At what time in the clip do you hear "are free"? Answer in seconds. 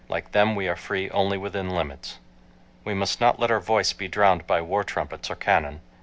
0.67-1.11